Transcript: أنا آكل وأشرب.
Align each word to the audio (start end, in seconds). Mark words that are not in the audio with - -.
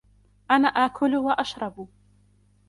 أنا 0.51 0.67
آكل 0.67 1.15
وأشرب. 1.15 1.87